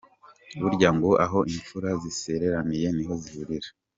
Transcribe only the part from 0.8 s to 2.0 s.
ngo" aho imfura